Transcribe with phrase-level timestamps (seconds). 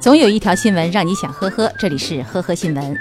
[0.00, 2.96] 总有一条新闻让你想呵呵，这里是呵呵新闻。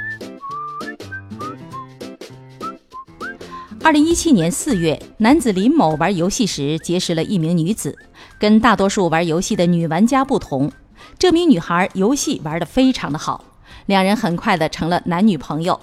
[3.84, 7.96] 二零一七年四月，男子林某玩游戏时结识了一名女子。
[8.40, 10.72] 跟大多数玩游戏的女玩家不同，
[11.20, 13.46] 这名女孩游戏玩得非常的好，
[13.86, 15.80] 两人很快的成了男女朋友。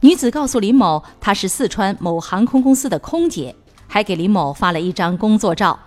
[0.00, 3.56] 女子告诉林某，她是四川某航空公司的空姐，
[3.86, 5.80] 还给林某发了一张工作照。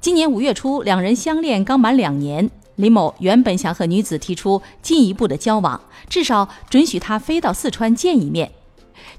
[0.00, 8.50] 今年五月初，两人相恋刚满两年，林某原本想和女子提出进一步的交往，至少准许她飞到四川见一面。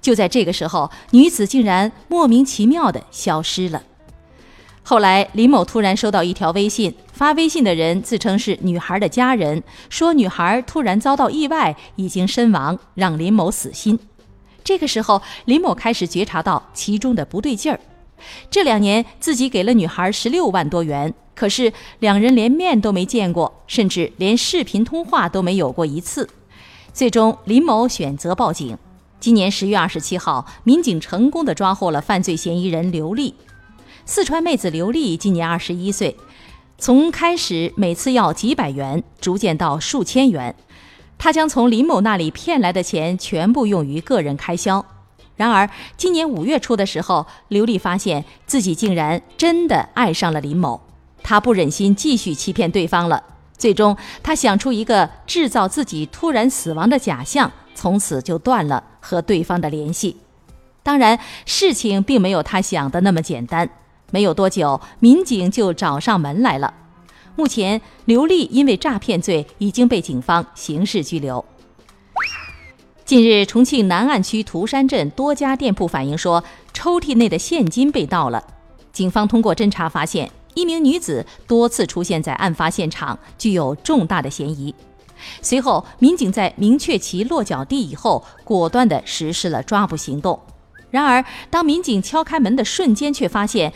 [0.02, 3.84] 就在这个时候，女子竟然莫名其妙的消失了。
[4.84, 13.98] 后来，林某突然收到一条微信，发微信的人自称是女孩的家人，说女孩突然遭到意外，已经身亡，让林某死心。
[14.64, 17.80] 这个时候，林某开始觉察到其中的不对劲儿。
[18.50, 26.30] 这两年，自己给了女孩十六万多元，可是两人连面都没见过，甚至连视频通话都没有过一次。
[26.94, 28.78] 最终，林某选择报警。
[29.20, 33.34] 今年十月二十七号，民警成功的抓获了犯罪嫌疑人刘丽。
[34.06, 36.16] 四川妹子刘丽今年二十一岁，
[36.78, 40.56] 从开始每次要几百元，逐渐到数千元。
[41.18, 44.86] 她将从林某那里骗来的钱全部用于个人开销。
[45.36, 50.80] 然而，今年五月初的时候，刘丽发现自己竟然真的爱上了林某，
[51.22, 53.22] 她不忍心继续欺骗对方了。
[53.58, 60.18] 最终，她想出一个制造自己突然死亡的假象，从此就断了和对方的联系。
[60.84, 63.70] 当然，事情并没有她想的那么简单。
[64.12, 66.74] 没有多久，民警就找上门来了。
[67.36, 71.44] 目前，刘丽因为诈骗罪已经被警方刑事拘留。
[73.06, 78.44] 近日，重庆南岸区涂山镇多家店铺反映说，抽屉内的现金被盗了。
[78.92, 84.74] 警方通过侦查发现，一名女子多次出现在案发现场，具有重大的嫌疑。
[85.44, 90.40] 随后，民警在明确其落脚地以后，果断地实施了抓捕行动。
[90.90, 93.72] 然而，当民警敲开门的瞬间，却发现。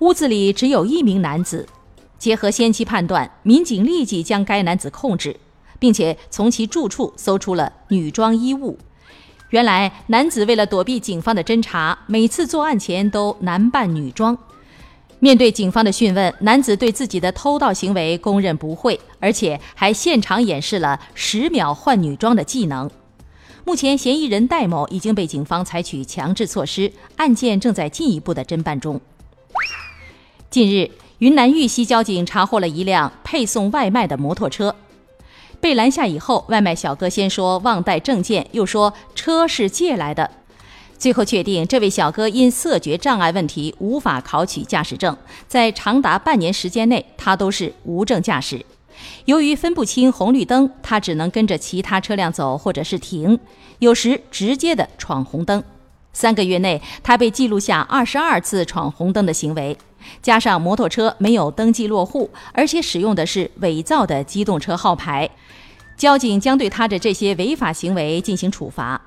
[0.00, 1.66] 屋子里只有一名男子，
[2.18, 5.34] 结合先期判断，民警立即将该男子控制，
[5.84, 8.78] 并且从其住处搜出了女装衣物。
[9.50, 14.34] 原来，男子为了躲避警方的侦查，每次作案前都男扮女装。
[15.18, 22.90] 面对警方的讯问，男子对自己的偷盗行为供认不讳，而且还现场演示了十秒换女装的技能。
[23.66, 28.98] 目前，嫌疑人戴某已经被警方采取强制措施，案件正在进一步的侦办中。
[30.48, 34.74] 近日，云南玉溪交警查获了一辆配送外卖的摩托车，
[35.64, 40.30] 被拦下以后，外卖小哥先说忘带证件，又说车是借来的，
[40.98, 45.16] 最后确定这位小哥因色觉障碍问题无法考取驾驶证，
[45.48, 48.62] 在长达半年时间内，他都是无证驾驶。
[49.24, 53.40] 由于分不清红绿灯，他只能跟着其他车辆走，或者是停，
[53.78, 55.64] 有时直接的闯红灯。
[56.12, 59.74] 三个月内，他被记录下二十二次闯红灯的行为。
[60.22, 65.30] 加上摩托车没有登记落户，而且使用的是伪造的机动车号牌，
[65.96, 69.00] 交警将对他的这些违法行为进行处罚。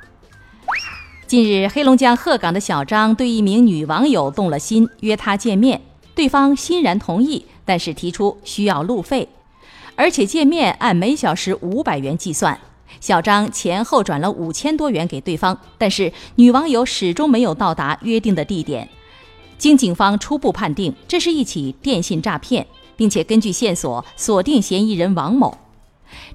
[1.26, 5.82] 近日，黑龙江鹤岗的小张对一名女网友动了心，约她见面，
[6.16, 9.28] 对方欣然同意，但是提出需要路费，
[9.98, 12.58] 而且见面按每小时五百元计算。
[13.02, 18.88] 小张前后转了五千多元给对方，但是女网友始终没有到达约定的地点。
[19.58, 25.58] 经警方初步判定，这是一起电信诈骗，并且根据线索锁定嫌疑人王某。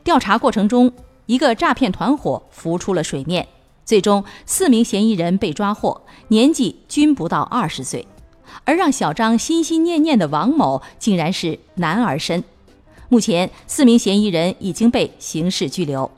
[0.02, 0.92] 调查过程中，
[1.26, 3.46] 一个诈骗团伙浮出了水面，
[3.84, 8.06] 最终四名嫌疑人被抓获，年纪均不到二十岁。
[8.64, 12.44] 而让小张心心念念的王某，竟然是男儿身。
[13.08, 16.10] 目前，四名嫌疑人已经被刑事拘留。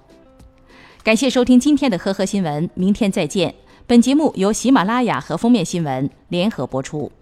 [1.03, 3.55] 感谢收听今天的呵呵新闻，明天再见。
[3.87, 7.13] 本节目由喜马拉雅和封面新闻联合播出。